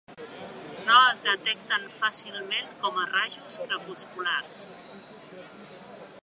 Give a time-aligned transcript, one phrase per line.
[0.85, 4.57] No es detecten fàcilment com a rajos crepusculars.